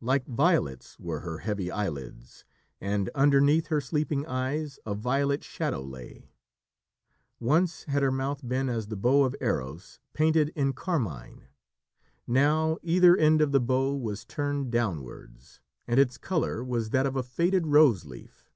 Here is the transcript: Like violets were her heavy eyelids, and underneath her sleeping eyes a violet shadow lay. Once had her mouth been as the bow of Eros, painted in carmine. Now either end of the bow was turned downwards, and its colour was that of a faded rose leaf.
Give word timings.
Like 0.00 0.24
violets 0.26 0.98
were 0.98 1.20
her 1.20 1.40
heavy 1.40 1.70
eyelids, 1.70 2.46
and 2.80 3.10
underneath 3.14 3.66
her 3.66 3.82
sleeping 3.82 4.24
eyes 4.24 4.78
a 4.86 4.94
violet 4.94 5.44
shadow 5.44 5.82
lay. 5.82 6.32
Once 7.38 7.82
had 7.84 8.02
her 8.02 8.10
mouth 8.10 8.40
been 8.48 8.70
as 8.70 8.86
the 8.86 8.96
bow 8.96 9.24
of 9.24 9.36
Eros, 9.42 10.00
painted 10.14 10.48
in 10.56 10.72
carmine. 10.72 11.48
Now 12.26 12.78
either 12.82 13.14
end 13.14 13.42
of 13.42 13.52
the 13.52 13.60
bow 13.60 13.94
was 13.94 14.24
turned 14.24 14.72
downwards, 14.72 15.60
and 15.86 16.00
its 16.00 16.16
colour 16.16 16.64
was 16.64 16.88
that 16.88 17.04
of 17.04 17.14
a 17.14 17.22
faded 17.22 17.66
rose 17.66 18.06
leaf. 18.06 18.50